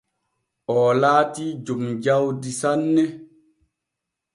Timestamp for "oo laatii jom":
0.75-1.83